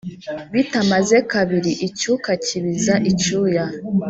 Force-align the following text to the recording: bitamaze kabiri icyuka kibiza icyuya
bitamaze 0.53 1.17
kabiri 1.31 1.71
icyuka 1.87 2.29
kibiza 2.45 2.93
icyuya 3.11 3.65